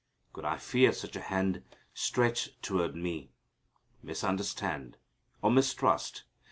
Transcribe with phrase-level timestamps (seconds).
[0.33, 1.61] "Could I fear such a hand
[1.93, 3.29] Stretched toward me?
[4.01, 4.97] Misunderstand
[5.43, 6.23] Or mistrust?